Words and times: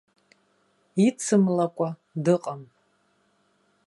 Ицымлакәа 1.05 1.89
дыҟам. 2.23 2.61